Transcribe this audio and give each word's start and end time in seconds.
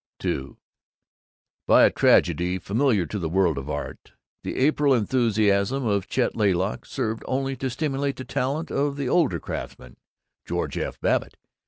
II 0.25 0.55
By 1.67 1.83
a 1.85 1.91
tragedy 1.91 2.57
familiar 2.57 3.05
to 3.05 3.19
the 3.19 3.29
world 3.29 3.59
of 3.59 3.69
art, 3.69 4.13
the 4.41 4.57
April 4.57 4.95
enthusiasm 4.95 5.85
of 5.85 6.07
Chet 6.07 6.35
Laylock 6.35 6.87
served 6.87 7.23
only 7.27 7.55
to 7.57 7.69
stimulate 7.69 8.15
the 8.15 8.25
talent 8.25 8.71
of 8.71 8.97
the 8.97 9.07
older 9.07 9.39
craftsman, 9.39 9.97
George 10.43 10.75
F. 10.75 10.99
Babbitt. 11.01 11.37